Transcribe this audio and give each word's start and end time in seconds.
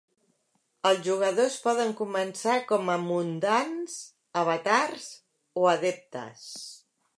Els 0.91 1.01
jugadors 1.07 1.57
poden 1.65 1.91
començar 1.99 2.55
com 2.71 2.89
a 2.95 2.97
"mundans", 3.03 3.99
"avatars" 4.45 5.07
o 5.65 5.71
"adeptes". 5.77 6.51